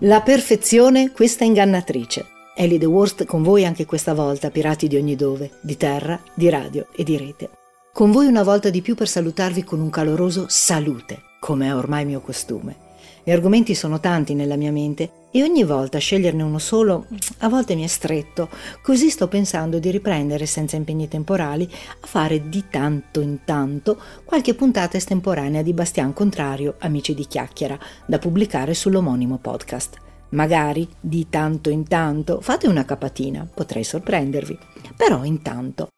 La 0.00 0.20
perfezione, 0.20 1.10
questa 1.10 1.44
ingannatrice. 1.44 2.26
Ellie 2.54 2.78
The 2.78 2.84
Worst 2.84 3.24
con 3.24 3.42
voi 3.42 3.64
anche 3.64 3.86
questa 3.86 4.12
volta, 4.12 4.50
pirati 4.50 4.88
di 4.88 4.96
ogni 4.96 5.16
dove, 5.16 5.52
di 5.62 5.78
terra, 5.78 6.20
di 6.34 6.50
radio 6.50 6.86
e 6.94 7.02
di 7.02 7.16
rete. 7.16 7.48
Con 7.94 8.10
voi 8.10 8.26
una 8.26 8.42
volta 8.42 8.68
di 8.68 8.82
più 8.82 8.94
per 8.94 9.08
salutarvi 9.08 9.64
con 9.64 9.80
un 9.80 9.88
caloroso 9.88 10.44
salute, 10.48 11.22
come 11.40 11.68
è 11.68 11.74
ormai 11.74 12.04
mio 12.04 12.20
costume. 12.20 12.89
Gli 13.22 13.30
argomenti 13.30 13.74
sono 13.74 14.00
tanti 14.00 14.34
nella 14.34 14.56
mia 14.56 14.72
mente 14.72 15.10
e 15.30 15.42
ogni 15.42 15.62
volta 15.62 15.98
sceglierne 15.98 16.42
uno 16.42 16.58
solo 16.58 17.06
a 17.38 17.48
volte 17.48 17.74
mi 17.74 17.84
è 17.84 17.86
stretto, 17.86 18.48
così 18.82 19.10
sto 19.10 19.28
pensando 19.28 19.78
di 19.78 19.90
riprendere 19.90 20.46
senza 20.46 20.76
impegni 20.76 21.06
temporali 21.06 21.68
a 22.00 22.06
fare 22.06 22.48
di 22.48 22.64
tanto 22.70 23.20
in 23.20 23.40
tanto 23.44 24.00
qualche 24.24 24.54
puntata 24.54 24.96
estemporanea 24.96 25.62
di 25.62 25.74
Bastian 25.74 26.12
Contrario, 26.14 26.76
Amici 26.78 27.14
di 27.14 27.26
Chiacchiera, 27.26 27.78
da 28.06 28.18
pubblicare 28.18 28.72
sull'omonimo 28.74 29.38
podcast. 29.38 29.98
Magari 30.30 30.88
di 30.98 31.28
tanto 31.28 31.70
in 31.70 31.86
tanto 31.86 32.40
fate 32.40 32.68
una 32.68 32.84
capatina, 32.84 33.46
potrei 33.52 33.84
sorprendervi. 33.84 34.58
Però 34.96 35.24
intanto, 35.24 35.88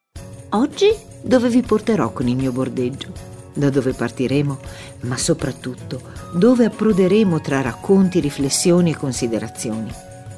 oggi 0.49 0.93
dove 1.21 1.49
vi 1.49 1.61
porterò 1.61 2.11
con 2.11 2.27
il 2.27 2.35
mio 2.35 2.51
bordeggio? 2.51 3.32
Da 3.53 3.69
dove 3.69 3.93
partiremo, 3.93 4.59
ma 5.01 5.17
soprattutto 5.17 6.01
dove 6.33 6.65
approderemo 6.65 7.39
tra 7.41 7.61
racconti, 7.61 8.19
riflessioni 8.19 8.91
e 8.91 8.97
considerazioni. 8.97 9.91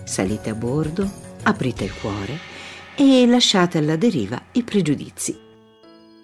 Salite 0.04 0.50
a 0.50 0.56
bordo, 0.56 1.10
aprite 1.44 1.84
il 1.84 1.94
cuore 2.00 2.38
e 2.96 3.26
lasciate 3.28 3.78
alla 3.78 3.96
deriva 3.96 4.42
i 4.54 4.64
pregiudizi. 4.64 5.44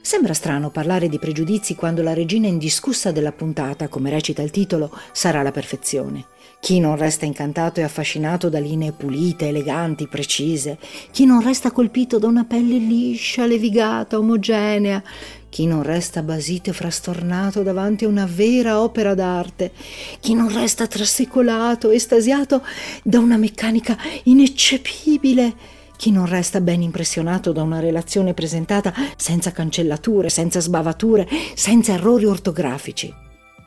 Sembra 0.03 0.33
strano 0.33 0.71
parlare 0.71 1.09
di 1.09 1.19
pregiudizi 1.19 1.75
quando 1.75 2.01
la 2.01 2.13
regina 2.13 2.47
indiscussa 2.47 3.11
della 3.11 3.31
puntata, 3.31 3.87
come 3.87 4.09
recita 4.09 4.41
il 4.41 4.49
titolo, 4.49 4.91
sarà 5.11 5.43
la 5.43 5.51
perfezione. 5.51 6.25
Chi 6.59 6.79
non 6.79 6.95
resta 6.95 7.25
incantato 7.25 7.79
e 7.79 7.83
affascinato 7.83 8.49
da 8.49 8.59
linee 8.59 8.93
pulite, 8.93 9.47
eleganti, 9.47 10.07
precise, 10.07 10.79
chi 11.11 11.25
non 11.25 11.43
resta 11.43 11.71
colpito 11.71 12.17
da 12.17 12.25
una 12.27 12.45
pelle 12.45 12.77
liscia, 12.77 13.45
levigata, 13.45 14.17
omogenea, 14.17 15.03
chi 15.51 15.65
non 15.65 15.83
resta 15.83 16.23
basito 16.23 16.69
e 16.69 16.73
frastornato 16.73 17.61
davanti 17.61 18.05
a 18.05 18.07
una 18.07 18.25
vera 18.25 18.81
opera 18.81 19.13
d'arte, 19.13 19.73
chi 20.21 20.33
non 20.33 20.51
resta 20.51 20.87
trasecolato, 20.87 21.89
estasiato 21.89 22.63
da 23.03 23.19
una 23.19 23.35
meccanica 23.35 23.97
ineccepibile, 24.23 25.53
chi 25.97 26.09
non 26.09 26.25
resta 26.25 26.61
ben 26.61 26.81
impressionato 26.81 27.51
da 27.51 27.63
una 27.63 27.81
relazione 27.81 28.33
presentata 28.33 28.93
senza 29.17 29.51
cancellature, 29.51 30.29
senza 30.29 30.61
sbavature, 30.61 31.27
senza 31.53 31.91
errori 31.93 32.23
ortografici. 32.23 33.13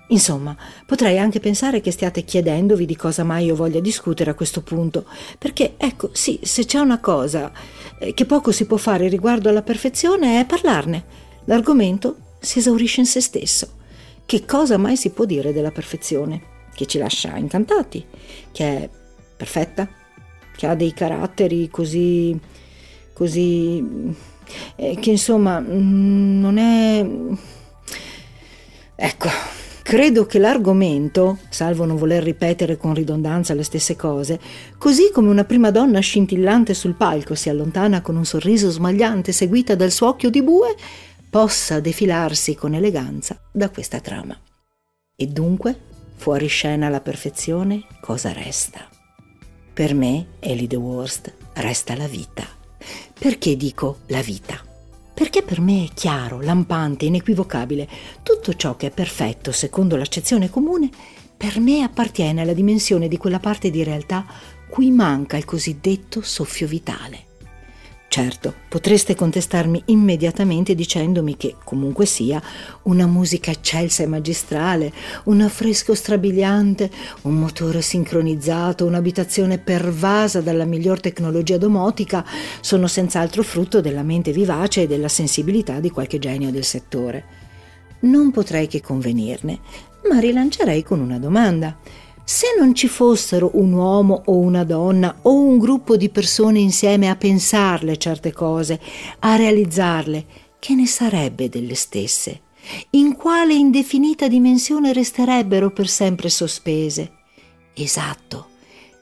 Insomma, 0.09 0.57
potrei 0.87 1.19
anche 1.19 1.39
pensare 1.39 1.83
che 1.83 1.91
stiate 1.91 2.25
chiedendovi 2.25 2.87
di 2.87 2.97
cosa 2.97 3.25
mai 3.25 3.45
io 3.45 3.55
voglia 3.55 3.81
discutere 3.81 4.31
a 4.31 4.35
questo 4.35 4.63
punto, 4.63 5.05
perché 5.37 5.75
ecco, 5.77 6.09
sì, 6.13 6.41
se 6.43 6.65
c'è 6.65 6.79
una 6.79 6.99
cosa 6.99 7.53
eh, 7.99 8.15
che 8.15 8.25
poco 8.25 8.53
si 8.53 8.65
può 8.65 8.79
fare 8.79 9.09
riguardo 9.09 9.51
alla 9.51 9.63
perfezione 9.63 10.41
è 10.41 10.47
parlarne 10.47 11.24
L'argomento 11.45 12.17
si 12.39 12.59
esaurisce 12.59 13.01
in 13.01 13.07
se 13.07 13.21
stesso. 13.21 13.83
Che 14.27 14.45
cosa 14.45 14.77
mai 14.79 14.97
si 14.97 15.11
può 15.11 15.25
dire 15.25 15.53
della 15.53 15.71
perfezione? 15.71 16.53
Che 16.75 16.87
ci 16.87 16.99
lascia 16.99 17.37
incantati, 17.37 18.05
che 18.53 18.65
è 18.65 18.91
perfetta, 19.37 19.89
che 20.57 20.67
ha 20.67 20.75
dei 20.75 20.93
caratteri 20.93 21.69
così... 21.69 22.39
così... 23.13 24.13
Eh, 24.77 24.97
che 25.01 25.11
insomma 25.11 25.61
mm, 25.61 26.41
non 26.41 26.59
è... 26.59 27.07
Ecco, 28.97 29.29
Credo 29.85 30.25
che 30.25 30.39
l'argomento, 30.39 31.41
salvo 31.51 31.85
non 31.85 31.97
voler 31.97 32.23
ripetere 32.23 32.79
con 32.79 32.95
ridondanza 32.95 33.53
le 33.53 33.63
stesse 33.63 33.97
cose, 33.97 34.41
così 34.79 35.11
come 35.13 35.29
una 35.29 35.45
prima 35.45 35.71
donna 35.71 36.01
scintillante 36.01 36.73
sul 36.73 36.95
palco 36.95 37.35
si 37.35 37.51
allontana 37.51 38.01
con 38.01 38.17
un 38.17 38.25
sorriso 38.25 38.71
smagliante 38.71 39.31
seguita 39.31 39.75
dal 39.75 39.91
suo 39.91 40.09
occhio 40.09 40.31
di 40.31 40.43
bue, 40.43 40.75
possa 41.35 41.81
defilarsi 41.81 42.55
con 42.55 42.75
eleganza 42.75 43.37
da 43.51 43.69
questa 43.69 43.99
trama. 43.99 44.41
E 45.17 45.27
dunque, 45.27 45.77
fuori 46.15 46.47
scena 46.47 46.89
la 46.89 47.01
perfezione, 47.01 47.87
cosa 48.01 48.31
resta? 48.31 48.89
Per 49.73 49.95
me, 49.95 50.27
Ellie 50.39 50.69
the 50.69 50.77
Worst, 50.77 51.35
resta 51.55 51.97
la 51.97 52.07
vita. 52.07 52.47
Perché 53.19 53.57
dico 53.57 54.03
la 54.07 54.23
vita? 54.23 54.63
Perché 55.13 55.43
per 55.43 55.61
me 55.61 55.87
è 55.87 55.89
chiaro, 55.93 56.41
lampante, 56.41 57.07
inequivocabile, 57.07 57.89
tutto 58.23 58.55
ciò 58.55 58.77
che 58.77 58.87
è 58.87 58.91
perfetto 58.93 59.51
secondo 59.51 59.97
l'accezione 59.97 60.49
comune, 60.49 60.89
per 61.37 61.59
me 61.59 61.83
appartiene 61.83 62.43
alla 62.43 62.55
dimensione 62.55 63.09
di 63.09 63.17
quella 63.17 63.41
parte 63.41 63.71
di 63.71 63.83
realtà 63.83 64.25
cui 64.71 64.93
manca 64.93 65.37
il 65.37 65.45
cosiddetto 65.45 66.23
soffio 66.23 66.69
vitale. 66.69 67.34
Certo, 68.15 68.55
potreste 68.69 69.17
contestarmi 69.17 69.83
immediatamente 69.87 70.77
dicendomi 70.77 71.37
che, 71.37 71.57
comunque 71.65 72.07
sia, 72.07 72.41
una 72.83 73.09
musica 73.09 73.51
eccelsa 73.51 74.05
e 74.05 74.07
magistrale, 74.07 74.93
un 75.25 75.41
affresco 75.41 75.97
strabiliante, 75.97 76.89
un 77.23 77.35
motore 77.35 77.83
sincronizzato, 77.83 78.87
un'abitazione 78.87 79.59
pervasa 79.59 80.41
dalla 80.41 80.65
miglior 80.65 81.01
tecnologia 81.01 81.59
domotica 81.59 82.25
sono 82.61 82.87
senz'altro 82.87 83.43
frutto 83.43 83.81
della 83.81 84.05
mente 84.05 84.31
vivace 84.31 84.83
e 84.83 84.87
della 84.87 85.09
sensibilità 85.09 85.81
di 85.81 85.91
qualche 85.91 86.21
genio 86.21 86.53
del 86.53 86.63
settore. 86.63 87.25
Non 88.03 88.31
potrei 88.31 88.69
che 88.69 88.81
convenirne, 88.81 89.59
ma 90.09 90.21
rilancerei 90.21 90.85
con 90.85 91.01
una 91.01 91.19
domanda. 91.19 91.77
Se 92.27 92.47
non 92.59 92.75
ci 92.75 92.89
fossero 92.89 93.51
un 93.55 93.73
uomo 93.73 94.23
o 94.25 94.39
una 94.39 94.65
donna 94.65 95.15
o 95.23 95.35
un 95.35 95.59
gruppo 95.59 95.99
di 95.99 96.09
persone 96.09 96.59
insieme 96.59 97.11
a 97.11 97.17
pensarle 97.17 97.99
certe 97.99 98.33
cose, 98.33 98.81
a 99.19 99.37
realizzarle, 99.37 100.25
che 100.59 100.75
ne 100.75 100.87
sarebbe 100.87 101.51
delle 101.51 101.75
stesse? 101.75 102.41
In 102.91 103.15
quale 103.15 103.53
indefinita 103.53 104.27
dimensione 104.27 104.95
resterebbero 104.95 105.71
per 105.71 105.87
sempre 105.87 106.31
sospese? 106.31 107.13
Esatto, 107.75 108.49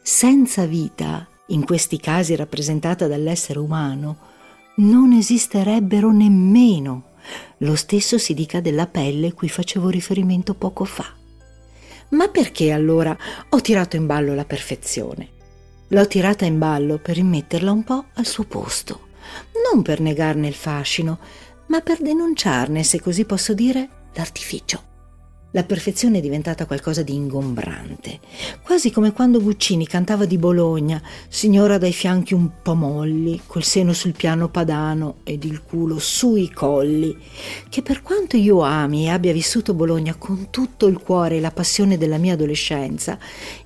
senza 0.03 0.66
vita, 0.66 1.28
in 1.49 1.65
questi 1.65 1.99
casi 1.99 2.34
rappresentata 2.34 3.06
dall'essere 3.06 3.61
umano, 3.61 4.16
non 4.77 5.12
esisterebbero 5.12 6.11
nemmeno. 6.11 7.11
Lo 7.59 7.77
stesso 7.77 8.19
si 8.19 8.34
dica 8.34 8.61
della 8.61 8.88
pelle 8.88 9.32
cui 9.32 9.49
facevo 9.49 9.91
riferimento 9.91 10.55
poco 10.55 10.84
fa. 10.84 11.21
Ma 12.12 12.28
perché 12.28 12.73
allora 12.73 13.17
ho 13.49 13.61
tirato 13.61 13.97
in 13.97 14.06
ballo 14.06 14.34
la 14.34 14.45
perfezione? 14.45 15.28
L'ho 15.89 16.06
tirata 16.06 16.45
in 16.45 16.59
ballo 16.59 16.99
per 16.99 17.17
rimetterla 17.17 17.71
un 17.71 17.84
po' 17.84 18.06
al 18.15 18.27
suo 18.27 18.45
posto, 18.45 19.09
non 19.71 19.83
per 19.83 20.00
negarne 20.00 20.49
il 20.49 20.55
fascino, 20.55 21.19
ma 21.67 21.81
per 21.81 22.00
denunciarne, 22.00 22.83
se 22.83 23.00
così 23.00 23.25
posso 23.25 23.55
dire, 23.55 23.89
l'artificio. 24.15 24.91
La 25.55 25.65
perfezione 25.65 26.17
è 26.17 26.21
diventata 26.23 26.65
qualcosa 26.65 27.03
di 27.03 27.15
ingombrante, 27.15 28.21
quasi 28.63 28.91
come 28.91 29.13
quando 29.13 29.39
Guccini 29.39 29.87
cantava 29.87 30.25
di 30.25 30.39
Bologna, 30.39 30.99
signora 31.29 31.77
dai 31.77 31.93
fianchi 31.93 32.33
un 32.33 32.63
po' 32.63 32.75
molli, 32.75 33.39
col 33.47 33.62
seno 33.62 33.93
sul 33.93 34.12
piano 34.12 34.49
padano 34.49 35.17
ed 35.25 35.45
il 35.45 35.62
culo 35.62 35.99
sui 35.99 36.51
colli, 36.51 37.15
che 37.69 37.83
per 37.83 38.01
quanto 38.01 38.39
io 38.39 38.62
ami 38.62 39.05
e 39.05 39.11
abbia 39.11 39.35
vissuto 39.35 39.75
Bologna 39.75 40.15
con 40.15 40.47
tutto 40.49 40.87
il 40.87 40.99
cuore 40.99 41.37
e 41.37 41.41
la 41.41 41.51
passione 41.51 41.99
della 41.99 42.17
mia 42.17 42.33
adolescenza, 42.33 43.19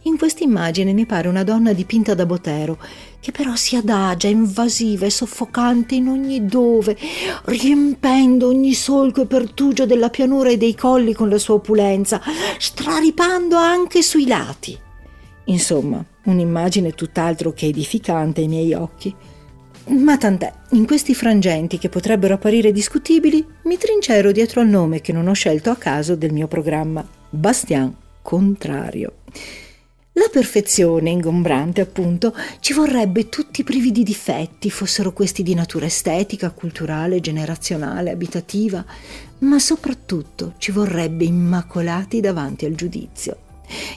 in 0.03 0.19
questa 0.19 0.43
immagine 0.43 0.93
mi 0.93 1.07
pare 1.07 1.29
una 1.29 1.45
donna 1.45 1.73
dipinta 1.73 2.15
da 2.15 2.27
Botero 2.27 2.79
che 3.27 3.33
però 3.33 3.57
si 3.57 3.75
adagia, 3.75 4.29
invasiva 4.29 5.05
e 5.05 5.11
soffocante 5.11 5.97
in 5.97 6.07
ogni 6.07 6.47
dove, 6.47 6.97
riempendo 7.47 8.47
ogni 8.47 8.73
solco 8.73 9.23
e 9.23 9.27
pertugio 9.27 9.85
della 9.85 10.11
pianura 10.11 10.51
e 10.51 10.57
dei 10.57 10.77
colli 10.77 11.13
con 11.13 11.29
la 11.29 11.37
sua 11.37 11.55
opulenza, 11.55 12.21
straripando 12.57 13.57
anche 13.57 14.01
sui 14.03 14.29
lati. 14.29 14.79
Insomma, 15.47 16.05
un'immagine 16.27 16.93
tutt'altro 16.93 17.53
che 17.53 17.67
edificante 17.67 18.43
ai 18.43 18.47
miei 18.47 18.75
occhi. 18.75 19.13
Ma 19.87 20.17
tant'è, 20.17 20.53
in 20.71 20.87
questi 20.87 21.13
frangenti 21.13 21.79
che 21.79 21.89
potrebbero 21.89 22.35
apparire 22.35 22.71
discutibili, 22.71 23.45
mi 23.65 23.77
trincero 23.77 24.31
dietro 24.31 24.61
al 24.61 24.69
nome 24.69 25.01
che 25.01 25.13
non 25.13 25.27
ho 25.27 25.33
scelto 25.33 25.71
a 25.71 25.77
caso 25.77 26.15
del 26.15 26.33
mio 26.33 26.47
programma, 26.47 27.05
Bastian 27.29 27.93
Contrario. 28.23 29.15
La 30.19 30.31
perfezione 30.33 31.11
ingombrante, 31.11 31.83
appunto, 31.83 32.35
ci 32.61 32.73
vorrebbe 32.73 33.29
tutti 33.29 33.63
privi 33.63 33.93
di 33.93 34.03
difetti, 34.03 34.71
fossero 34.71 35.13
questi 35.13 35.43
di 35.43 35.53
natura 35.53 35.85
estetica, 35.85 36.53
culturale, 36.53 37.21
generazionale, 37.21 38.13
abitativa, 38.13 38.83
ma 39.41 39.59
soprattutto 39.59 40.55
ci 40.57 40.73
vorrebbe 40.73 41.25
immacolati 41.25 42.21
davanti 42.21 42.65
al 42.65 42.75
giudizio. 42.75 43.37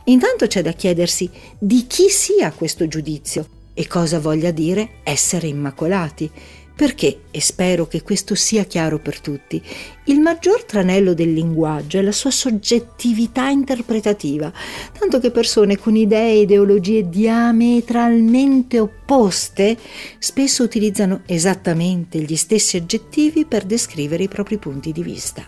Intanto 0.05 0.45
c'è 0.47 0.61
da 0.61 0.73
chiedersi 0.73 1.29
di 1.57 1.87
chi 1.87 2.09
sia 2.09 2.51
questo 2.51 2.85
giudizio 2.89 3.47
e 3.73 3.87
cosa 3.87 4.19
voglia 4.19 4.51
dire 4.51 4.95
essere 5.03 5.47
immacolati, 5.47 6.29
Perché, 6.79 7.23
e 7.29 7.41
spero 7.41 7.87
che 7.87 8.03
questo 8.03 8.35
sia 8.35 8.63
chiaro 8.63 8.99
per 8.99 9.19
tutti, 9.19 9.61
il 10.05 10.21
maggior 10.21 10.63
tranello 10.63 11.13
del 11.13 11.33
linguaggio 11.33 11.97
è 11.97 12.01
la 12.01 12.13
sua 12.13 12.31
soggettività 12.31 13.49
interpretativa, 13.49 14.49
tanto 14.97 15.19
che 15.19 15.29
persone 15.29 15.77
con 15.77 15.97
idee 15.97 16.35
e 16.35 16.39
ideologie 16.43 17.09
diametralmente 17.09 18.79
opposte 18.79 19.77
spesso 20.19 20.63
utilizzano 20.63 21.23
esattamente 21.25 22.21
gli 22.21 22.37
stessi 22.37 22.77
aggettivi 22.77 23.43
per 23.43 23.65
descrivere 23.65 24.23
i 24.23 24.29
propri 24.29 24.57
punti 24.57 24.93
di 24.93 25.03
vista. 25.03 25.45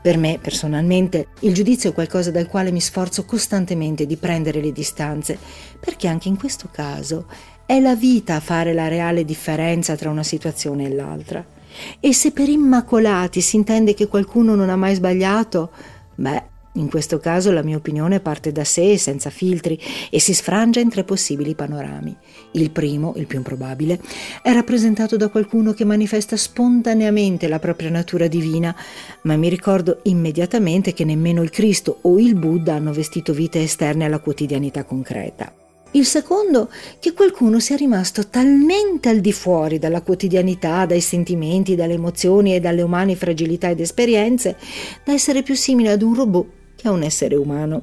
Per 0.00 0.16
me, 0.16 0.38
personalmente, 0.40 1.30
il 1.40 1.52
giudizio 1.52 1.90
è 1.90 1.92
qualcosa 1.92 2.30
dal 2.30 2.46
quale 2.46 2.70
mi 2.70 2.80
sforzo 2.80 3.24
costantemente 3.24 4.06
di 4.06 4.16
prendere 4.16 4.60
le 4.60 4.70
distanze, 4.70 5.36
perché 5.80 6.06
anche 6.06 6.28
in 6.28 6.38
questo 6.38 6.68
caso 6.70 7.26
è 7.68 7.80
la 7.80 7.94
vita 7.94 8.36
a 8.36 8.40
fare 8.40 8.72
la 8.72 8.88
reale 8.88 9.26
differenza 9.26 9.94
tra 9.94 10.08
una 10.08 10.22
situazione 10.22 10.86
e 10.86 10.94
l'altra. 10.94 11.44
E 12.00 12.14
se 12.14 12.30
per 12.30 12.48
immacolati 12.48 13.42
si 13.42 13.56
intende 13.56 13.92
che 13.92 14.06
qualcuno 14.06 14.54
non 14.54 14.70
ha 14.70 14.76
mai 14.76 14.94
sbagliato, 14.94 15.70
beh, 16.14 16.42
in 16.72 16.88
questo 16.88 17.18
caso 17.18 17.52
la 17.52 17.62
mia 17.62 17.76
opinione 17.76 18.20
parte 18.20 18.52
da 18.52 18.64
sé, 18.64 18.96
senza 18.96 19.28
filtri, 19.28 19.78
e 20.08 20.18
si 20.18 20.32
sfrangia 20.32 20.80
in 20.80 20.88
tre 20.88 21.04
possibili 21.04 21.54
panorami. 21.54 22.16
Il 22.52 22.70
primo, 22.70 23.12
il 23.16 23.26
più 23.26 23.36
improbabile, 23.36 24.00
è 24.40 24.50
rappresentato 24.54 25.18
da 25.18 25.28
qualcuno 25.28 25.74
che 25.74 25.84
manifesta 25.84 26.38
spontaneamente 26.38 27.48
la 27.48 27.58
propria 27.58 27.90
natura 27.90 28.28
divina, 28.28 28.74
ma 29.24 29.36
mi 29.36 29.50
ricordo 29.50 30.00
immediatamente 30.04 30.94
che 30.94 31.04
nemmeno 31.04 31.42
il 31.42 31.50
Cristo 31.50 31.98
o 32.00 32.18
il 32.18 32.34
Buddha 32.34 32.72
hanno 32.72 32.94
vestito 32.94 33.34
vite 33.34 33.62
esterne 33.62 34.06
alla 34.06 34.20
quotidianità 34.20 34.84
concreta. 34.84 35.52
Il 35.92 36.04
secondo, 36.04 36.70
che 37.00 37.14
qualcuno 37.14 37.60
sia 37.60 37.76
rimasto 37.76 38.28
talmente 38.28 39.08
al 39.08 39.20
di 39.20 39.32
fuori 39.32 39.78
dalla 39.78 40.02
quotidianità, 40.02 40.84
dai 40.84 41.00
sentimenti, 41.00 41.74
dalle 41.74 41.94
emozioni 41.94 42.54
e 42.54 42.60
dalle 42.60 42.82
umane 42.82 43.16
fragilità 43.16 43.70
ed 43.70 43.80
esperienze, 43.80 44.56
da 45.02 45.12
essere 45.12 45.42
più 45.42 45.54
simile 45.54 45.92
ad 45.92 46.02
un 46.02 46.14
robot 46.14 46.46
che 46.76 46.88
a 46.88 46.92
un 46.92 47.02
essere 47.02 47.36
umano. 47.36 47.82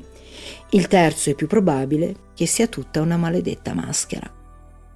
Il 0.72 0.88
terzo 0.88 1.32
è 1.32 1.34
più 1.34 1.48
probabile 1.48 2.16
che 2.36 2.46
sia 2.46 2.68
tutta 2.68 3.02
una 3.02 3.18
maledetta 3.18 3.74
maschera. 3.74 4.32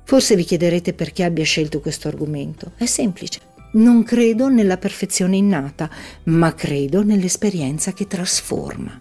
Forse 0.04 0.36
vi 0.36 0.44
chiederete 0.44 0.94
perché 0.94 1.24
abbia 1.24 1.44
scelto 1.44 1.82
questo 1.82 2.08
argomento. 2.08 2.74
È 2.76 2.86
semplice. 2.86 3.40
Non 3.74 4.04
credo 4.04 4.50
nella 4.50 4.78
perfezione 4.78 5.38
innata, 5.38 5.90
ma 6.26 6.54
credo 6.54 7.04
nell'esperienza 7.04 7.94
che 7.94 8.08
trasforma. 8.08 9.00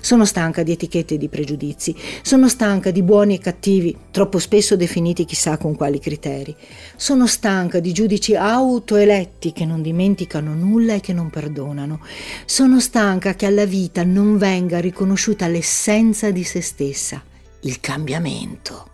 Sono 0.00 0.24
stanca 0.24 0.62
di 0.62 0.72
etichette 0.72 1.14
e 1.14 1.18
di 1.18 1.28
pregiudizi, 1.28 1.94
sono 2.22 2.48
stanca 2.48 2.90
di 2.90 3.02
buoni 3.02 3.34
e 3.34 3.38
cattivi, 3.38 3.96
troppo 4.10 4.38
spesso 4.38 4.76
definiti 4.76 5.24
chissà 5.24 5.56
con 5.56 5.74
quali 5.76 5.98
criteri. 5.98 6.54
Sono 6.96 7.26
stanca 7.26 7.80
di 7.80 7.92
giudici 7.92 8.34
autoeletti 8.34 9.52
che 9.52 9.64
non 9.64 9.82
dimenticano 9.82 10.54
nulla 10.54 10.94
e 10.94 11.00
che 11.00 11.12
non 11.12 11.30
perdonano. 11.30 12.00
Sono 12.44 12.80
stanca 12.80 13.34
che 13.34 13.46
alla 13.46 13.66
vita 13.66 14.04
non 14.04 14.36
venga 14.38 14.80
riconosciuta 14.80 15.48
l'essenza 15.48 16.30
di 16.30 16.44
se 16.44 16.60
stessa, 16.60 17.22
il 17.60 17.80
cambiamento. 17.80 18.90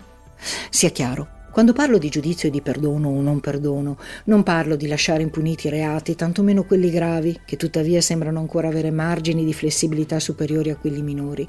Sia 0.70 0.90
chiaro, 0.90 1.31
quando 1.52 1.75
parlo 1.75 1.99
di 1.99 2.08
giudizio 2.08 2.49
e 2.49 2.50
di 2.50 2.62
perdono 2.62 3.08
o 3.08 3.20
non 3.20 3.38
perdono, 3.40 3.99
non 4.25 4.43
parlo 4.43 4.75
di 4.75 4.87
lasciare 4.87 5.22
impuniti 5.22 5.66
i 5.66 5.70
reati, 5.70 6.14
tantomeno 6.14 6.64
quelli 6.64 6.90
gravi, 6.90 7.40
che 7.44 7.56
tuttavia 7.56 8.00
sembrano 8.00 8.38
ancora 8.38 8.69
avere 8.69 8.90
margini 8.90 9.44
di 9.44 9.52
flessibilità 9.52 10.19
superiori 10.19 10.70
a 10.70 10.76
quelli 10.76 11.02
minori, 11.02 11.46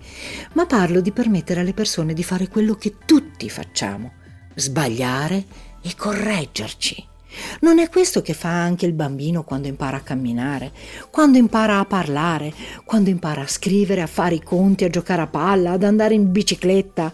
ma 0.54 0.66
parlo 0.66 1.00
di 1.00 1.12
permettere 1.12 1.62
alle 1.62 1.74
persone 1.74 2.14
di 2.14 2.24
fare 2.24 2.50
quello 2.50 2.76
che 2.76 2.96
tutti 3.06 3.50
facciamo, 3.50 4.12
sbagliare 4.56 5.46
e 5.82 5.96
correggerci. 5.96 7.08
Non 7.62 7.80
è 7.80 7.90
questo 7.90 8.22
che 8.22 8.34
fa 8.34 8.50
anche 8.50 8.86
il 8.86 8.94
bambino 8.94 9.44
quando 9.44 9.68
impara 9.68 9.98
a 9.98 10.02
camminare, 10.02 10.72
quando 11.10 11.38
impara 11.38 11.80
a 11.80 11.86
parlare, 11.86 12.54
quando 12.86 13.10
impara 13.10 13.42
a 13.42 13.48
scrivere, 13.48 14.02
a 14.02 14.08
fare 14.08 14.36
i 14.36 14.44
conti, 14.44 14.84
a 14.84 14.90
giocare 14.90 15.22
a 15.22 15.28
palla, 15.28 15.72
ad 15.72 15.84
andare 15.84 16.14
in 16.14 16.32
bicicletta. 16.32 17.12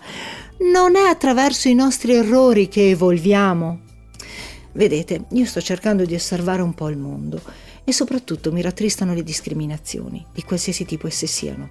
Non 0.59 0.97
è 0.97 1.07
attraverso 1.07 1.69
i 1.69 1.73
nostri 1.73 2.13
errori 2.13 2.67
che 2.67 2.89
evolviamo. 2.89 3.79
Vedete, 4.73 5.25
io 5.31 5.45
sto 5.45 5.61
cercando 5.61 6.03
di 6.03 6.13
osservare 6.15 6.61
un 6.61 6.73
po' 6.73 6.89
il 6.89 6.97
mondo 6.97 7.41
e 7.85 7.93
soprattutto 7.93 8.51
mi 8.51 8.61
rattristano 8.61 9.13
le 9.13 9.23
discriminazioni, 9.23 10.25
di 10.33 10.43
qualsiasi 10.43 10.83
tipo 10.83 11.07
esse 11.07 11.27
siano, 11.27 11.69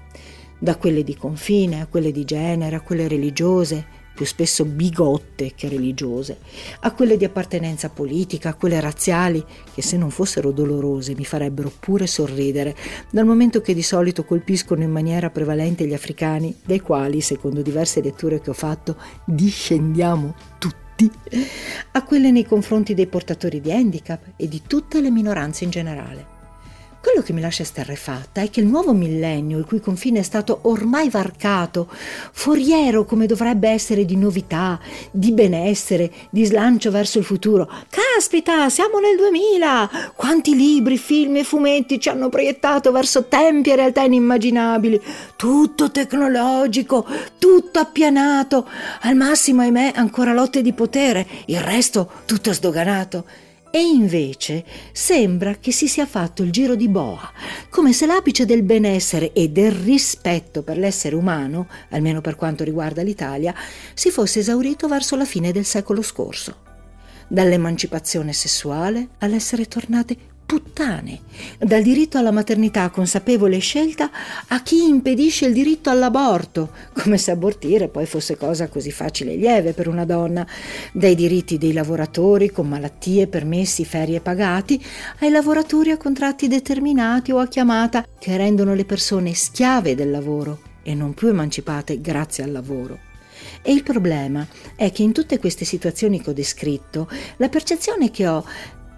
da 0.58 0.76
quelle 0.76 1.04
di 1.04 1.14
confine 1.14 1.82
a 1.82 1.86
quelle 1.86 2.10
di 2.12 2.24
genere, 2.24 2.76
a 2.76 2.80
quelle 2.80 3.08
religiose, 3.08 3.86
più 4.18 4.26
spesso 4.26 4.64
bigotte 4.64 5.52
che 5.54 5.68
religiose, 5.68 6.38
a 6.80 6.92
quelle 6.92 7.16
di 7.16 7.24
appartenenza 7.24 7.88
politica, 7.88 8.48
a 8.48 8.54
quelle 8.54 8.80
razziali, 8.80 9.44
che 9.72 9.80
se 9.80 9.96
non 9.96 10.10
fossero 10.10 10.50
dolorose 10.50 11.14
mi 11.14 11.24
farebbero 11.24 11.70
pure 11.78 12.08
sorridere, 12.08 12.74
dal 13.12 13.24
momento 13.24 13.60
che 13.60 13.74
di 13.74 13.82
solito 13.82 14.24
colpiscono 14.24 14.82
in 14.82 14.90
maniera 14.90 15.30
prevalente 15.30 15.86
gli 15.86 15.94
africani, 15.94 16.52
dai 16.64 16.80
quali, 16.80 17.20
secondo 17.20 17.62
diverse 17.62 18.02
letture 18.02 18.40
che 18.40 18.50
ho 18.50 18.54
fatto, 18.54 18.96
discendiamo 19.24 20.34
tutti, 20.58 21.08
a 21.92 22.02
quelle 22.02 22.32
nei 22.32 22.44
confronti 22.44 22.94
dei 22.94 23.06
portatori 23.06 23.60
di 23.60 23.70
handicap 23.70 24.32
e 24.34 24.48
di 24.48 24.62
tutte 24.66 25.00
le 25.00 25.12
minoranze 25.12 25.62
in 25.62 25.70
generale. 25.70 26.37
Quello 27.18 27.32
che 27.32 27.36
mi 27.36 27.44
lascia 27.44 27.64
sterrefatta 27.64 28.42
è 28.42 28.48
che 28.48 28.60
il 28.60 28.66
nuovo 28.66 28.92
millennio, 28.92 29.58
il 29.58 29.64
cui 29.64 29.80
confine 29.80 30.20
è 30.20 30.22
stato 30.22 30.60
ormai 30.62 31.10
varcato, 31.10 31.88
foriero 32.30 33.04
come 33.04 33.26
dovrebbe 33.26 33.68
essere 33.68 34.04
di 34.04 34.14
novità, 34.14 34.78
di 35.10 35.32
benessere, 35.32 36.12
di 36.30 36.44
slancio 36.44 36.92
verso 36.92 37.18
il 37.18 37.24
futuro. 37.24 37.68
Caspita, 37.90 38.70
siamo 38.70 39.00
nel 39.00 39.16
2000! 39.16 40.12
Quanti 40.14 40.54
libri, 40.54 40.96
film 40.96 41.38
e 41.38 41.42
fumetti 41.42 41.98
ci 41.98 42.08
hanno 42.08 42.28
proiettato 42.28 42.92
verso 42.92 43.24
tempi 43.24 43.70
e 43.70 43.74
realtà 43.74 44.04
inimmaginabili. 44.04 45.02
Tutto 45.34 45.90
tecnologico, 45.90 47.04
tutto 47.40 47.80
appianato. 47.80 48.64
Al 49.00 49.16
massimo, 49.16 49.62
ahimè, 49.62 49.94
ancora 49.96 50.32
lotte 50.32 50.62
di 50.62 50.72
potere. 50.72 51.26
Il 51.46 51.58
resto 51.58 52.08
tutto 52.26 52.52
sdoganato. 52.52 53.24
E 53.70 53.80
invece 53.80 54.64
sembra 54.92 55.56
che 55.56 55.72
si 55.72 55.88
sia 55.88 56.06
fatto 56.06 56.42
il 56.42 56.50
giro 56.50 56.74
di 56.74 56.88
boa, 56.88 57.30
come 57.68 57.92
se 57.92 58.06
l'apice 58.06 58.46
del 58.46 58.62
benessere 58.62 59.32
e 59.34 59.50
del 59.50 59.72
rispetto 59.72 60.62
per 60.62 60.78
l'essere 60.78 61.14
umano, 61.14 61.68
almeno 61.90 62.22
per 62.22 62.36
quanto 62.36 62.64
riguarda 62.64 63.02
l'Italia, 63.02 63.54
si 63.92 64.10
fosse 64.10 64.38
esaurito 64.38 64.88
verso 64.88 65.16
la 65.16 65.26
fine 65.26 65.52
del 65.52 65.66
secolo 65.66 66.00
scorso. 66.00 66.64
Dall'emancipazione 67.28 68.32
sessuale 68.32 69.08
all'essere 69.18 69.66
tornate 69.66 70.16
puttane, 70.48 71.20
dal 71.58 71.82
diritto 71.82 72.16
alla 72.16 72.30
maternità 72.30 72.88
consapevole 72.88 73.56
e 73.56 73.60
scelta 73.60 74.10
a 74.46 74.62
chi 74.62 74.88
impedisce 74.88 75.44
il 75.44 75.52
diritto 75.52 75.90
all'aborto, 75.90 76.70
come 76.94 77.18
se 77.18 77.32
abortire 77.32 77.88
poi 77.88 78.06
fosse 78.06 78.38
cosa 78.38 78.66
così 78.68 78.90
facile 78.90 79.34
e 79.34 79.36
lieve 79.36 79.74
per 79.74 79.88
una 79.88 80.06
donna, 80.06 80.46
dai 80.90 81.14
diritti 81.14 81.58
dei 81.58 81.74
lavoratori 81.74 82.50
con 82.50 82.66
malattie, 82.66 83.26
permessi, 83.26 83.84
ferie 83.84 84.20
pagati, 84.20 84.82
ai 85.18 85.28
lavoratori 85.28 85.90
a 85.90 85.98
contratti 85.98 86.48
determinati 86.48 87.30
o 87.30 87.40
a 87.40 87.46
chiamata 87.46 88.06
che 88.18 88.34
rendono 88.38 88.72
le 88.72 88.86
persone 88.86 89.34
schiave 89.34 89.94
del 89.94 90.10
lavoro 90.10 90.60
e 90.82 90.94
non 90.94 91.12
più 91.12 91.28
emancipate 91.28 92.00
grazie 92.00 92.44
al 92.44 92.52
lavoro. 92.52 93.00
E 93.60 93.72
il 93.72 93.82
problema 93.82 94.46
è 94.74 94.90
che 94.92 95.02
in 95.02 95.12
tutte 95.12 95.38
queste 95.38 95.66
situazioni 95.66 96.22
che 96.22 96.30
ho 96.30 96.32
descritto, 96.32 97.08
la 97.36 97.50
percezione 97.50 98.10
che 98.10 98.26
ho 98.26 98.44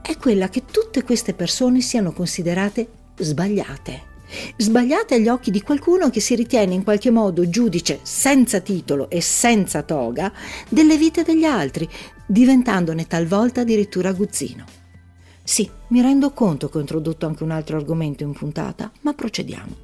è 0.03 0.17
quella 0.17 0.49
che 0.49 0.65
tutte 0.65 1.03
queste 1.03 1.35
persone 1.35 1.81
siano 1.81 2.13
considerate 2.13 2.89
sbagliate. 3.17 4.09
Sbagliate 4.57 5.17
agli 5.17 5.29
occhi 5.29 5.51
di 5.51 5.61
qualcuno 5.61 6.09
che 6.09 6.21
si 6.21 6.35
ritiene 6.35 6.75
in 6.75 6.85
qualche 6.85 7.11
modo 7.11 7.49
giudice 7.49 8.01
senza 8.03 8.61
titolo 8.61 9.11
e 9.11 9.21
senza 9.21 9.83
toga 9.83 10.33
delle 10.69 10.97
vite 10.97 11.23
degli 11.23 11.45
altri, 11.45 11.89
diventandone 12.27 13.07
talvolta 13.07 13.63
addirittura 13.63 14.11
aguzzino. 14.11 14.65
Sì, 15.43 15.69
mi 15.89 16.01
rendo 16.01 16.31
conto 16.31 16.69
che 16.69 16.79
ho 16.79 16.81
introdotto 16.81 17.27
anche 17.27 17.43
un 17.43 17.51
altro 17.51 17.77
argomento 17.77 18.23
in 18.23 18.33
puntata, 18.33 18.91
ma 19.01 19.15
procediamo. 19.15 19.77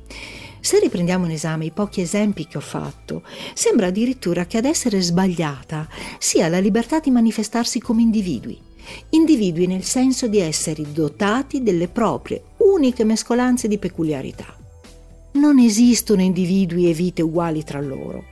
Se 0.61 0.78
riprendiamo 0.78 1.25
in 1.26 1.32
esame 1.32 1.64
i 1.64 1.73
pochi 1.73 2.00
esempi 2.00 2.46
che 2.46 2.58
ho 2.58 2.61
fatto, 2.61 3.23
sembra 3.52 3.87
addirittura 3.87 4.46
che 4.46 4.58
ad 4.58 4.64
essere 4.64 5.00
sbagliata 5.00 5.88
sia 6.18 6.49
la 6.49 6.58
libertà 6.58 7.00
di 7.00 7.11
manifestarsi 7.11 7.80
come 7.80 8.02
individui 8.02 8.65
individui 9.10 9.66
nel 9.66 9.84
senso 9.84 10.26
di 10.26 10.38
essere 10.38 10.90
dotati 10.92 11.62
delle 11.62 11.88
proprie 11.88 12.42
uniche 12.58 13.04
mescolanze 13.04 13.68
di 13.68 13.78
peculiarità. 13.78 14.56
Non 15.32 15.58
esistono 15.58 16.22
individui 16.22 16.88
e 16.88 16.92
vite 16.92 17.22
uguali 17.22 17.62
tra 17.62 17.80
loro. 17.80 18.24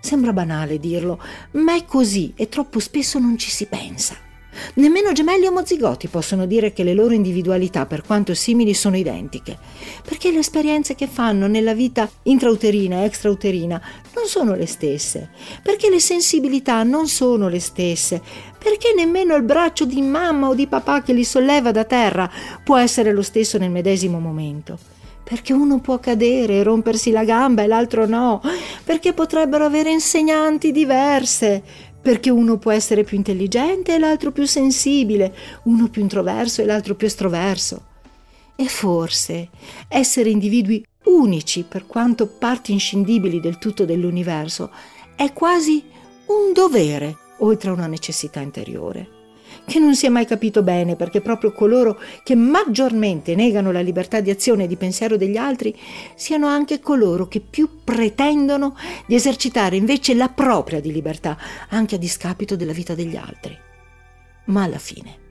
Sembra 0.00 0.32
banale 0.32 0.78
dirlo, 0.78 1.20
ma 1.52 1.74
è 1.74 1.84
così 1.84 2.32
e 2.36 2.48
troppo 2.48 2.78
spesso 2.78 3.18
non 3.18 3.36
ci 3.36 3.50
si 3.50 3.66
pensa. 3.66 4.16
Nemmeno 4.74 5.12
gemelli 5.12 5.46
omozigoti 5.46 6.08
possono 6.08 6.46
dire 6.46 6.72
che 6.72 6.84
le 6.84 6.94
loro 6.94 7.14
individualità, 7.14 7.86
per 7.86 8.02
quanto 8.02 8.34
simili, 8.34 8.74
sono 8.74 8.96
identiche, 8.96 9.58
perché 10.02 10.30
le 10.30 10.38
esperienze 10.38 10.94
che 10.94 11.06
fanno 11.06 11.46
nella 11.46 11.74
vita 11.74 12.08
intrauterina 12.24 13.02
e 13.02 13.04
extrauterina 13.04 13.80
non 14.14 14.26
sono 14.26 14.54
le 14.54 14.66
stesse, 14.66 15.30
perché 15.62 15.90
le 15.90 16.00
sensibilità 16.00 16.82
non 16.82 17.06
sono 17.08 17.48
le 17.48 17.60
stesse, 17.60 18.20
perché 18.58 18.92
nemmeno 18.96 19.34
il 19.36 19.42
braccio 19.42 19.84
di 19.84 20.02
mamma 20.02 20.48
o 20.48 20.54
di 20.54 20.66
papà 20.66 21.02
che 21.02 21.12
li 21.12 21.24
solleva 21.24 21.70
da 21.70 21.84
terra 21.84 22.30
può 22.64 22.76
essere 22.76 23.12
lo 23.12 23.22
stesso 23.22 23.58
nel 23.58 23.70
medesimo 23.70 24.18
momento? 24.18 24.78
Perché 25.22 25.52
uno 25.52 25.80
può 25.80 25.98
cadere 25.98 26.54
e 26.54 26.62
rompersi 26.62 27.10
la 27.10 27.24
gamba 27.24 27.62
e 27.62 27.66
l'altro 27.66 28.06
no, 28.06 28.40
perché 28.84 29.12
potrebbero 29.12 29.64
avere 29.64 29.90
insegnanti 29.90 30.70
diverse, 30.70 31.62
perché 32.06 32.30
uno 32.30 32.56
può 32.56 32.70
essere 32.70 33.02
più 33.02 33.16
intelligente 33.16 33.92
e 33.92 33.98
l'altro 33.98 34.30
più 34.30 34.46
sensibile, 34.46 35.34
uno 35.64 35.88
più 35.88 36.02
introverso 36.02 36.62
e 36.62 36.64
l'altro 36.64 36.94
più 36.94 37.08
estroverso. 37.08 37.84
E 38.54 38.66
forse 38.66 39.48
essere 39.88 40.30
individui 40.30 40.86
unici 41.06 41.64
per 41.64 41.84
quanto 41.84 42.28
parti 42.28 42.70
inscindibili 42.70 43.40
del 43.40 43.58
tutto 43.58 43.84
dell'universo 43.84 44.70
è 45.16 45.32
quasi 45.32 45.82
un 46.26 46.52
dovere 46.52 47.16
oltre 47.38 47.70
a 47.70 47.72
una 47.72 47.88
necessità 47.88 48.38
interiore 48.38 49.15
che 49.66 49.78
non 49.78 49.94
si 49.94 50.06
è 50.06 50.08
mai 50.08 50.24
capito 50.24 50.62
bene 50.62 50.96
perché 50.96 51.20
proprio 51.20 51.52
coloro 51.52 52.00
che 52.22 52.34
maggiormente 52.34 53.34
negano 53.34 53.72
la 53.72 53.80
libertà 53.80 54.20
di 54.20 54.30
azione 54.30 54.64
e 54.64 54.66
di 54.68 54.76
pensiero 54.76 55.16
degli 55.16 55.36
altri 55.36 55.76
siano 56.14 56.46
anche 56.46 56.80
coloro 56.80 57.26
che 57.26 57.40
più 57.40 57.82
pretendono 57.84 58.76
di 59.06 59.14
esercitare 59.14 59.76
invece 59.76 60.14
la 60.14 60.28
propria 60.28 60.80
di 60.80 60.92
libertà, 60.92 61.36
anche 61.70 61.96
a 61.96 61.98
discapito 61.98 62.56
della 62.56 62.72
vita 62.72 62.94
degli 62.94 63.16
altri. 63.16 63.56
Ma 64.46 64.62
alla 64.62 64.78
fine 64.78 65.24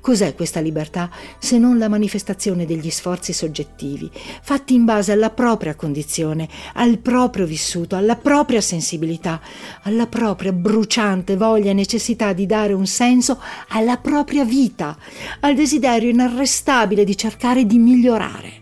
Cos'è 0.00 0.34
questa 0.34 0.60
libertà 0.60 1.10
se 1.38 1.58
non 1.58 1.78
la 1.78 1.88
manifestazione 1.88 2.66
degli 2.66 2.90
sforzi 2.90 3.32
soggettivi, 3.32 4.10
fatti 4.42 4.74
in 4.74 4.84
base 4.84 5.12
alla 5.12 5.30
propria 5.30 5.74
condizione, 5.74 6.48
al 6.74 6.98
proprio 6.98 7.46
vissuto, 7.46 7.96
alla 7.96 8.16
propria 8.16 8.60
sensibilità, 8.60 9.40
alla 9.82 10.06
propria 10.06 10.52
bruciante 10.52 11.36
voglia 11.36 11.70
e 11.70 11.74
necessità 11.74 12.32
di 12.32 12.46
dare 12.46 12.72
un 12.72 12.86
senso 12.86 13.40
alla 13.68 13.96
propria 13.96 14.44
vita, 14.44 14.96
al 15.40 15.54
desiderio 15.54 16.10
inarrestabile 16.10 17.04
di 17.04 17.16
cercare 17.16 17.66
di 17.66 17.78
migliorare? 17.78 18.60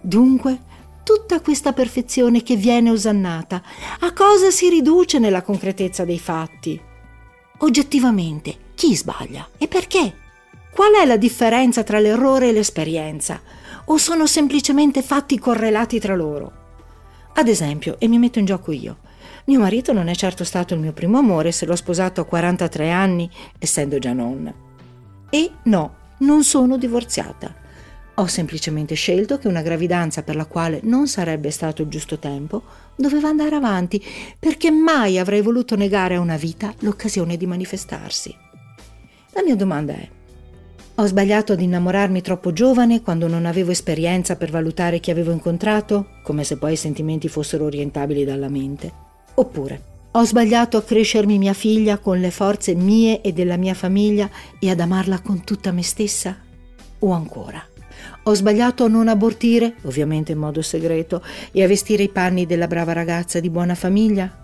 Dunque, 0.00 0.58
tutta 1.02 1.40
questa 1.40 1.72
perfezione 1.72 2.42
che 2.42 2.56
viene 2.56 2.90
osannata, 2.90 3.62
a 4.00 4.12
cosa 4.12 4.50
si 4.50 4.68
riduce 4.68 5.18
nella 5.18 5.42
concretezza 5.42 6.04
dei 6.04 6.18
fatti? 6.18 6.80
Oggettivamente, 7.58 8.56
chi 8.74 8.96
sbaglia 8.96 9.46
e 9.58 9.68
perché? 9.68 10.19
Qual 10.80 10.94
è 10.94 11.04
la 11.04 11.18
differenza 11.18 11.82
tra 11.82 11.98
l'errore 11.98 12.48
e 12.48 12.52
l'esperienza? 12.52 13.38
O 13.84 13.98
sono 13.98 14.26
semplicemente 14.26 15.02
fatti 15.02 15.38
correlati 15.38 16.00
tra 16.00 16.14
loro? 16.14 16.52
Ad 17.34 17.48
esempio, 17.48 17.96
e 17.98 18.08
mi 18.08 18.18
metto 18.18 18.38
in 18.38 18.46
gioco 18.46 18.72
io, 18.72 18.96
mio 19.44 19.60
marito 19.60 19.92
non 19.92 20.08
è 20.08 20.14
certo 20.14 20.42
stato 20.42 20.72
il 20.72 20.80
mio 20.80 20.94
primo 20.94 21.18
amore 21.18 21.52
se 21.52 21.66
l'ho 21.66 21.76
sposato 21.76 22.22
a 22.22 22.24
43 22.24 22.90
anni, 22.90 23.30
essendo 23.58 23.98
già 23.98 24.14
nonna. 24.14 24.54
E 25.28 25.50
no, 25.64 25.96
non 26.20 26.44
sono 26.44 26.78
divorziata. 26.78 27.54
Ho 28.14 28.26
semplicemente 28.26 28.94
scelto 28.94 29.36
che 29.36 29.48
una 29.48 29.60
gravidanza 29.60 30.22
per 30.22 30.34
la 30.34 30.46
quale 30.46 30.80
non 30.84 31.08
sarebbe 31.08 31.50
stato 31.50 31.82
il 31.82 31.88
giusto 31.88 32.18
tempo 32.18 32.62
doveva 32.96 33.28
andare 33.28 33.54
avanti, 33.54 34.02
perché 34.38 34.70
mai 34.70 35.18
avrei 35.18 35.42
voluto 35.42 35.76
negare 35.76 36.14
a 36.14 36.20
una 36.20 36.36
vita 36.36 36.72
l'occasione 36.78 37.36
di 37.36 37.44
manifestarsi. 37.44 38.34
La 39.32 39.42
mia 39.42 39.56
domanda 39.56 39.92
è, 39.92 40.08
ho 41.00 41.06
sbagliato 41.06 41.54
ad 41.54 41.62
innamorarmi 41.62 42.20
troppo 42.20 42.52
giovane 42.52 43.00
quando 43.00 43.26
non 43.26 43.46
avevo 43.46 43.70
esperienza 43.70 44.36
per 44.36 44.50
valutare 44.50 45.00
chi 45.00 45.10
avevo 45.10 45.32
incontrato, 45.32 46.08
come 46.22 46.44
se 46.44 46.58
poi 46.58 46.74
i 46.74 46.76
sentimenti 46.76 47.26
fossero 47.26 47.64
orientabili 47.64 48.22
dalla 48.22 48.50
mente. 48.50 48.92
Oppure 49.34 49.88
ho 50.10 50.24
sbagliato 50.26 50.76
a 50.76 50.82
crescermi 50.82 51.38
mia 51.38 51.54
figlia 51.54 51.96
con 51.96 52.20
le 52.20 52.30
forze 52.30 52.74
mie 52.74 53.22
e 53.22 53.32
della 53.32 53.56
mia 53.56 53.72
famiglia 53.72 54.28
e 54.58 54.68
ad 54.68 54.78
amarla 54.78 55.20
con 55.20 55.42
tutta 55.42 55.72
me 55.72 55.82
stessa? 55.82 56.36
O 56.98 57.10
ancora, 57.12 57.64
ho 58.24 58.34
sbagliato 58.34 58.84
a 58.84 58.88
non 58.88 59.08
abortire, 59.08 59.76
ovviamente 59.84 60.32
in 60.32 60.38
modo 60.38 60.60
segreto, 60.60 61.24
e 61.50 61.62
a 61.62 61.66
vestire 61.66 62.02
i 62.02 62.10
panni 62.10 62.44
della 62.44 62.66
brava 62.66 62.92
ragazza 62.92 63.40
di 63.40 63.48
buona 63.48 63.74
famiglia? 63.74 64.39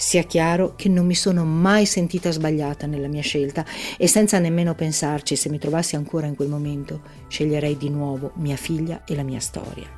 Sia 0.00 0.22
chiaro 0.22 0.74
che 0.76 0.88
non 0.88 1.06
mi 1.06 1.16
sono 1.16 1.44
mai 1.44 1.84
sentita 1.84 2.30
sbagliata 2.30 2.86
nella 2.86 3.08
mia 3.08 3.20
scelta 3.20 3.64
e 3.96 4.06
senza 4.06 4.38
nemmeno 4.38 4.76
pensarci, 4.76 5.34
se 5.34 5.48
mi 5.48 5.58
trovassi 5.58 5.96
ancora 5.96 6.28
in 6.28 6.36
quel 6.36 6.48
momento, 6.48 7.00
sceglierei 7.26 7.76
di 7.76 7.90
nuovo 7.90 8.30
mia 8.36 8.54
figlia 8.54 9.02
e 9.04 9.16
la 9.16 9.24
mia 9.24 9.40
storia. 9.40 9.88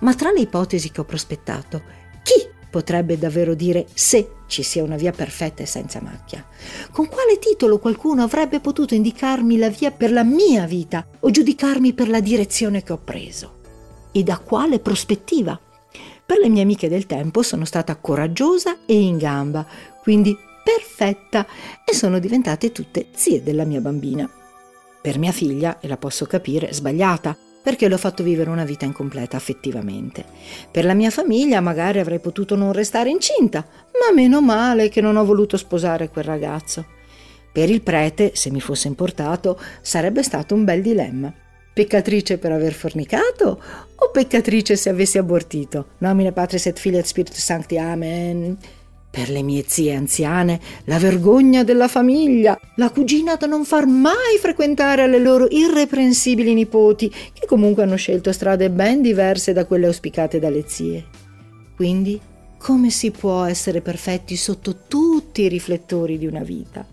Ma 0.00 0.14
tra 0.16 0.32
le 0.32 0.40
ipotesi 0.40 0.90
che 0.90 1.00
ho 1.00 1.04
prospettato, 1.04 1.80
chi 2.24 2.44
potrebbe 2.68 3.16
davvero 3.18 3.54
dire 3.54 3.86
se 3.94 4.32
ci 4.48 4.64
sia 4.64 4.82
una 4.82 4.96
via 4.96 5.12
perfetta 5.12 5.62
e 5.62 5.66
senza 5.66 6.00
macchia? 6.02 6.44
Con 6.90 7.06
quale 7.06 7.38
titolo 7.38 7.78
qualcuno 7.78 8.24
avrebbe 8.24 8.58
potuto 8.58 8.94
indicarmi 8.94 9.58
la 9.58 9.68
via 9.68 9.92
per 9.92 10.10
la 10.10 10.24
mia 10.24 10.66
vita 10.66 11.06
o 11.20 11.30
giudicarmi 11.30 11.92
per 11.92 12.08
la 12.08 12.20
direzione 12.20 12.82
che 12.82 12.92
ho 12.92 12.98
preso? 12.98 13.60
E 14.10 14.24
da 14.24 14.38
quale 14.38 14.80
prospettiva? 14.80 15.60
Per 16.26 16.38
le 16.38 16.48
mie 16.48 16.62
amiche 16.62 16.88
del 16.88 17.06
tempo 17.06 17.42
sono 17.42 17.64
stata 17.64 17.94
coraggiosa 17.94 18.78
e 18.84 19.00
in 19.00 19.16
gamba, 19.16 19.64
quindi 20.02 20.36
perfetta, 20.64 21.46
e 21.84 21.94
sono 21.94 22.18
diventate 22.18 22.72
tutte 22.72 23.06
zie 23.14 23.44
della 23.44 23.64
mia 23.64 23.80
bambina. 23.80 24.28
Per 25.00 25.18
mia 25.20 25.30
figlia, 25.30 25.78
e 25.78 25.86
la 25.86 25.96
posso 25.96 26.26
capire, 26.26 26.72
sbagliata, 26.72 27.36
perché 27.62 27.86
le 27.86 27.94
ho 27.94 27.98
fatto 27.98 28.24
vivere 28.24 28.50
una 28.50 28.64
vita 28.64 28.84
incompleta 28.84 29.36
affettivamente. 29.36 30.24
Per 30.68 30.84
la 30.84 30.94
mia 30.94 31.10
famiglia 31.10 31.60
magari 31.60 32.00
avrei 32.00 32.18
potuto 32.18 32.56
non 32.56 32.72
restare 32.72 33.08
incinta, 33.08 33.64
ma 33.92 34.12
meno 34.12 34.40
male 34.40 34.88
che 34.88 35.00
non 35.00 35.16
ho 35.16 35.24
voluto 35.24 35.56
sposare 35.56 36.08
quel 36.08 36.24
ragazzo. 36.24 36.84
Per 37.52 37.70
il 37.70 37.82
prete, 37.82 38.32
se 38.34 38.50
mi 38.50 38.60
fosse 38.60 38.88
importato, 38.88 39.60
sarebbe 39.80 40.24
stato 40.24 40.56
un 40.56 40.64
bel 40.64 40.82
dilemma. 40.82 41.32
Peccatrice 41.76 42.38
per 42.38 42.52
aver 42.52 42.72
fornicato 42.72 43.62
o 43.96 44.10
peccatrice 44.10 44.76
se 44.76 44.88
avessi 44.88 45.18
abortito? 45.18 45.88
Nomine 45.98 46.32
Patris 46.32 46.64
et 46.64 46.78
Filii 46.78 47.00
et 47.00 47.04
Spiritus 47.04 47.44
Sancti. 47.44 47.76
Amen. 47.76 48.56
Per 49.10 49.28
le 49.28 49.42
mie 49.42 49.62
zie 49.66 49.94
anziane, 49.94 50.58
la 50.84 50.96
vergogna 50.96 51.64
della 51.64 51.86
famiglia, 51.86 52.58
la 52.76 52.88
cugina 52.88 53.34
da 53.34 53.44
non 53.44 53.66
far 53.66 53.84
mai 53.84 54.38
frequentare 54.40 55.02
alle 55.02 55.18
loro 55.18 55.48
irreprensibili 55.50 56.54
nipoti, 56.54 57.10
che 57.10 57.44
comunque 57.46 57.82
hanno 57.82 57.96
scelto 57.96 58.32
strade 58.32 58.70
ben 58.70 59.02
diverse 59.02 59.52
da 59.52 59.66
quelle 59.66 59.84
auspicate 59.84 60.38
dalle 60.38 60.64
zie. 60.66 61.04
Quindi, 61.74 62.18
come 62.56 62.88
si 62.88 63.10
può 63.10 63.44
essere 63.44 63.82
perfetti 63.82 64.34
sotto 64.36 64.76
tutti 64.88 65.42
i 65.42 65.48
riflettori 65.48 66.16
di 66.16 66.26
una 66.26 66.42
vita? 66.42 66.86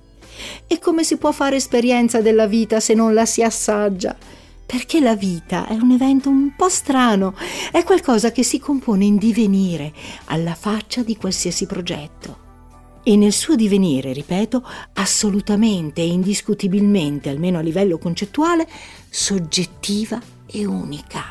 E 0.67 0.77
come 0.79 1.05
si 1.05 1.15
può 1.15 1.31
fare 1.31 1.55
esperienza 1.55 2.19
della 2.19 2.47
vita 2.47 2.81
se 2.81 2.93
non 2.93 3.13
la 3.13 3.25
si 3.25 3.41
assaggia? 3.41 4.41
Perché 4.65 5.00
la 5.00 5.15
vita 5.15 5.67
è 5.67 5.74
un 5.74 5.91
evento 5.91 6.29
un 6.29 6.55
po' 6.55 6.70
strano, 6.70 7.36
è 7.72 7.84
qualcosa 7.84 8.32
che 8.32 8.43
si 8.43 8.60
compone 8.60 9.05
in 9.05 9.17
divenire 9.17 9.93
alla 10.25 10.55
faccia 10.55 11.03
di 11.03 11.15
qualsiasi 11.15 11.65
progetto. 11.65 12.41
E 13.03 13.17
nel 13.17 13.34
suo 13.34 13.55
divenire, 13.55 14.13
ripeto, 14.13 14.65
assolutamente 14.93 16.01
e 16.01 16.08
indiscutibilmente, 16.08 17.29
almeno 17.29 17.58
a 17.58 17.62
livello 17.62 17.98
concettuale, 17.98 18.67
soggettiva 19.10 20.22
e 20.46 20.65
unica. 20.65 21.24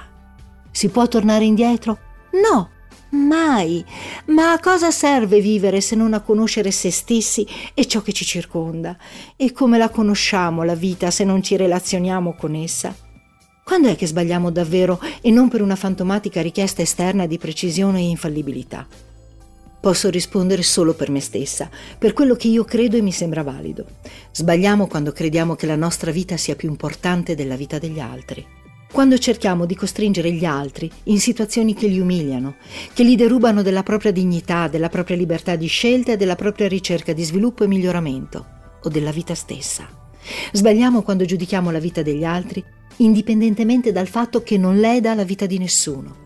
Si 0.71 0.89
può 0.89 1.09
tornare 1.09 1.45
indietro? 1.47 1.99
No, 2.43 2.69
mai. 3.11 3.83
Ma 4.27 4.53
a 4.53 4.61
cosa 4.61 4.91
serve 4.91 5.41
vivere 5.41 5.81
se 5.81 5.97
non 5.97 6.13
a 6.13 6.21
conoscere 6.21 6.71
se 6.71 6.91
stessi 6.91 7.47
e 7.73 7.87
ciò 7.87 8.03
che 8.03 8.13
ci 8.13 8.27
circonda? 8.27 8.97
E 9.35 9.53
come 9.53 9.79
la 9.79 9.89
conosciamo 9.89 10.63
la 10.65 10.75
vita 10.75 11.11
se 11.11 11.25
non 11.25 11.43
ci 11.43 11.57
relazioniamo 11.57 12.35
con 12.35 12.55
essa? 12.55 12.95
Quando 13.65 13.89
è 13.89 13.97
che 13.97 14.07
sbagliamo 14.07 14.51
davvero 14.51 15.01
e 15.21 15.31
non 15.31 15.49
per 15.49 15.63
una 15.63 15.77
fantomatica 15.77 16.43
richiesta 16.43 16.83
esterna 16.83 17.27
di 17.27 17.39
precisione 17.39 18.01
e 18.01 18.09
infallibilità? 18.09 18.87
Posso 19.81 20.11
rispondere 20.11 20.63
solo 20.63 20.95
per 20.95 21.11
me 21.11 21.21
stessa, 21.21 21.71
per 21.97 22.13
quello 22.13 22.35
che 22.35 22.49
io 22.49 22.65
credo 22.65 22.97
e 22.97 23.03
mi 23.03 23.13
sembra 23.13 23.43
valido. 23.43 23.87
Sbagliamo 24.33 24.89
quando 24.89 25.13
crediamo 25.13 25.55
che 25.55 25.67
la 25.67 25.77
nostra 25.77 26.11
vita 26.11 26.37
sia 26.37 26.57
più 26.57 26.69
importante 26.69 27.37
della 27.37 27.57
vita 27.57 27.79
degli 27.79 28.01
altri. 28.01 28.45
Quando 28.93 29.17
cerchiamo 29.17 29.65
di 29.65 29.77
costringere 29.77 30.33
gli 30.33 30.45
altri 30.45 30.91
in 31.05 31.19
situazioni 31.19 31.73
che 31.73 31.87
li 31.87 32.01
umiliano, 32.01 32.57
che 32.93 33.05
li 33.05 33.17
derubano 33.17 33.63
della 33.63 33.85
propria 33.85 34.13
dignità, 34.13 34.67
della 34.69 34.89
propria 34.89 35.17
libertà 35.17 35.55
di 35.57 35.67
scelta 35.67 36.13
e 36.13 36.17
della 36.17 36.37
propria 36.37 36.69
ricerca 36.69 37.13
di 37.13 37.23
sviluppo 37.23 37.65
e 37.65 37.69
miglioramento, 37.69 38.47
o 38.83 38.89
della 38.89 39.13
vita 39.13 39.35
stessa. 39.35 39.89
Sbagliamo 40.53 41.03
quando 41.03 41.25
giudichiamo 41.25 41.71
la 41.71 41.81
vita 41.81 42.03
degli 42.03 42.25
altri 42.25 42.63
indipendentemente 43.05 43.93
dal 43.93 44.07
fatto 44.07 44.43
che 44.43 44.59
non 44.59 44.79
leda 44.79 45.15
la 45.15 45.25
vita 45.25 45.47
di 45.47 45.59
nessuno. 45.59 46.21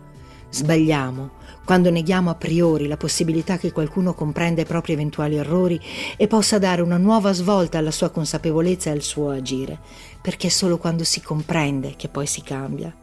Sbagliamo 0.49 1.35
quando 1.67 1.89
neghiamo 1.89 2.29
a 2.29 2.35
priori 2.35 2.87
la 2.87 2.95
possibilità 2.95 3.57
che 3.57 3.73
qualcuno 3.73 4.13
comprenda 4.13 4.61
i 4.61 4.65
propri 4.65 4.93
eventuali 4.93 5.35
errori 5.35 5.77
e 6.15 6.25
possa 6.25 6.59
dare 6.59 6.81
una 6.81 6.95
nuova 6.95 7.33
svolta 7.33 7.77
alla 7.77 7.91
sua 7.91 8.09
consapevolezza 8.09 8.89
e 8.89 8.93
al 8.93 9.01
suo 9.01 9.31
agire, 9.31 9.77
perché 10.21 10.47
è 10.47 10.49
solo 10.49 10.77
quando 10.77 11.03
si 11.03 11.21
comprende 11.21 11.95
che 11.97 12.07
poi 12.07 12.25
si 12.25 12.41
cambia. 12.41 12.95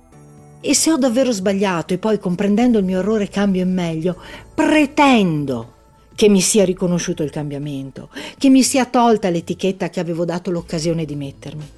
E 0.62 0.74
se 0.74 0.90
ho 0.90 0.96
davvero 0.96 1.30
sbagliato 1.30 1.92
e 1.92 1.98
poi 1.98 2.18
comprendendo 2.18 2.78
il 2.78 2.86
mio 2.86 3.00
errore 3.00 3.28
cambio 3.28 3.60
in 3.60 3.74
meglio, 3.74 4.16
pretendo 4.54 5.72
che 6.14 6.30
mi 6.30 6.40
sia 6.40 6.64
riconosciuto 6.64 7.22
il 7.22 7.28
cambiamento, 7.28 8.08
che 8.38 8.48
mi 8.48 8.62
sia 8.62 8.86
tolta 8.86 9.28
l'etichetta 9.28 9.90
che 9.90 10.00
avevo 10.00 10.24
dato 10.24 10.50
l'occasione 10.50 11.04
di 11.04 11.16
mettermi. 11.16 11.70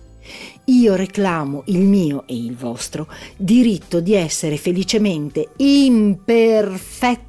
Io 0.64 0.94
reclamo 0.94 1.62
il 1.66 1.80
mio 1.80 2.24
e 2.26 2.36
il 2.36 2.56
vostro 2.56 3.06
diritto 3.36 4.00
di 4.00 4.14
essere 4.14 4.56
felicemente 4.56 5.50
imperfetta 5.56 7.24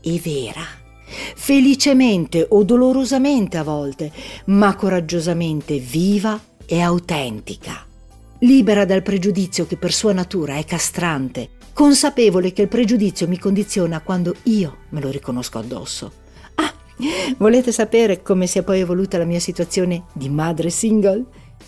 e 0.00 0.20
vera. 0.22 0.62
Felicemente 1.34 2.46
o 2.48 2.62
dolorosamente 2.64 3.56
a 3.56 3.62
volte, 3.62 4.12
ma 4.46 4.74
coraggiosamente 4.74 5.78
viva 5.78 6.40
e 6.64 6.80
autentica. 6.80 7.84
Libera 8.40 8.84
dal 8.84 9.02
pregiudizio 9.02 9.66
che 9.66 9.76
per 9.76 9.92
sua 9.92 10.12
natura 10.12 10.56
è 10.56 10.64
castrante, 10.64 11.50
consapevole 11.72 12.52
che 12.52 12.62
il 12.62 12.68
pregiudizio 12.68 13.28
mi 13.28 13.38
condiziona 13.38 14.00
quando 14.00 14.34
io 14.44 14.78
me 14.90 15.00
lo 15.00 15.10
riconosco 15.10 15.58
addosso. 15.58 16.12
Ah, 16.56 16.72
volete 17.38 17.72
sapere 17.72 18.22
come 18.22 18.46
si 18.46 18.58
è 18.58 18.62
poi 18.62 18.80
evoluta 18.80 19.18
la 19.18 19.24
mia 19.24 19.40
situazione 19.40 20.04
di 20.12 20.28
madre 20.28 20.70
single? 20.70 21.24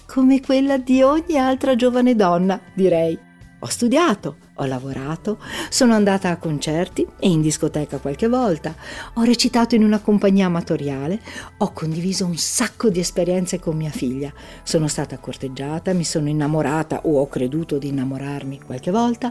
Come 0.08 0.40
quella 0.40 0.78
di 0.78 1.02
ogni 1.02 1.36
altra 1.36 1.76
giovane 1.76 2.16
donna, 2.16 2.58
direi. 2.72 3.26
Ho 3.60 3.66
studiato, 3.66 4.38
ho 4.54 4.64
lavorato, 4.64 5.38
sono 5.68 5.92
andata 5.92 6.30
a 6.30 6.38
concerti 6.38 7.06
e 7.18 7.28
in 7.28 7.42
discoteca 7.42 7.98
qualche 7.98 8.26
volta, 8.26 8.74
ho 9.14 9.22
recitato 9.22 9.74
in 9.74 9.84
una 9.84 9.98
compagnia 9.98 10.46
amatoriale, 10.46 11.20
ho 11.58 11.72
condiviso 11.72 12.24
un 12.24 12.38
sacco 12.38 12.88
di 12.88 13.00
esperienze 13.00 13.58
con 13.58 13.76
mia 13.76 13.90
figlia, 13.90 14.32
sono 14.62 14.88
stata 14.88 15.18
corteggiata, 15.18 15.92
mi 15.92 16.04
sono 16.04 16.28
innamorata 16.28 17.02
o 17.04 17.20
ho 17.20 17.28
creduto 17.28 17.76
di 17.76 17.88
innamorarmi 17.88 18.62
qualche 18.64 18.90
volta, 18.90 19.30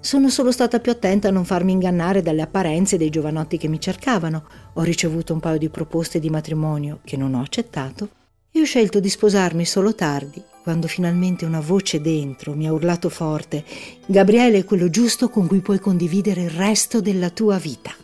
sono 0.00 0.28
solo 0.28 0.52
stata 0.52 0.80
più 0.80 0.92
attenta 0.92 1.28
a 1.28 1.32
non 1.32 1.46
farmi 1.46 1.72
ingannare 1.72 2.20
dalle 2.20 2.42
apparenze 2.42 2.98
dei 2.98 3.08
giovanotti 3.08 3.56
che 3.56 3.68
mi 3.68 3.80
cercavano, 3.80 4.44
ho 4.74 4.82
ricevuto 4.82 5.32
un 5.32 5.40
paio 5.40 5.58
di 5.58 5.70
proposte 5.70 6.18
di 6.18 6.28
matrimonio 6.28 6.98
che 7.04 7.16
non 7.16 7.32
ho 7.32 7.40
accettato 7.40 8.08
e 8.52 8.60
ho 8.60 8.64
scelto 8.64 9.00
di 9.00 9.08
sposarmi 9.08 9.64
solo 9.64 9.94
tardi, 9.94 10.42
quando 10.62 10.88
finalmente 10.88 11.44
una 11.44 11.60
voce 11.60 12.00
dentro 12.00 12.54
mi 12.54 12.66
ha 12.66 12.72
urlato 12.72 13.08
forte, 13.08 13.64
Gabriele 14.06 14.58
è 14.58 14.64
quello 14.64 14.90
giusto 14.90 15.28
con 15.28 15.46
cui 15.46 15.60
puoi 15.60 15.78
condividere 15.78 16.42
il 16.42 16.50
resto 16.50 17.00
della 17.00 17.30
tua 17.30 17.58
vita. 17.58 17.94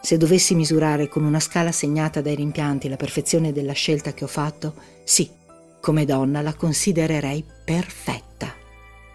Se 0.00 0.16
dovessi 0.16 0.54
misurare 0.54 1.08
con 1.08 1.24
una 1.24 1.40
scala 1.40 1.72
segnata 1.72 2.20
dai 2.20 2.36
rimpianti 2.36 2.88
la 2.88 2.96
perfezione 2.96 3.52
della 3.52 3.72
scelta 3.72 4.12
che 4.12 4.24
ho 4.24 4.28
fatto, 4.28 4.74
sì, 5.02 5.28
come 5.80 6.04
donna 6.04 6.42
la 6.42 6.54
considererei 6.54 7.44
perfetta. 7.64 8.54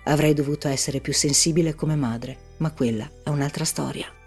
Avrei 0.06 0.34
dovuto 0.34 0.68
essere 0.68 1.00
più 1.00 1.14
sensibile 1.14 1.76
come 1.76 1.96
madre, 1.96 2.56
ma 2.58 2.72
quella 2.72 3.10
è 3.24 3.30
un'altra 3.30 3.64
storia. 3.64 4.21